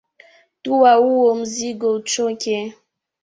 [0.63, 2.57] Tuwa uo mzigo uchoke.